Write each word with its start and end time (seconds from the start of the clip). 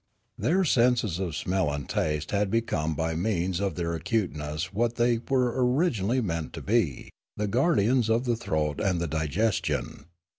Their 0.35 0.65
senses 0.65 1.19
of 1.19 1.35
smell 1.35 1.71
and 1.71 1.87
taste 1.87 2.31
had 2.31 2.49
become 2.49 2.95
by 2.95 3.13
means 3.13 3.59
of 3.59 3.75
their 3.75 3.91
acuteuess 3.95 4.73
what 4.73 4.95
they 4.95 5.19
were 5.29 5.53
originally 5.63 6.21
meant 6.21 6.53
to 6.53 6.61
be, 6.63 7.11
the 7.37 7.45
guardians 7.45 8.09
of 8.09 8.23
the 8.25 8.35
throat 8.35 8.81
and 8.81 8.99
the 8.99 9.05
digestion. 9.07 10.05